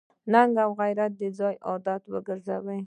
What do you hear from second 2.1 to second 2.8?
وګرځوه.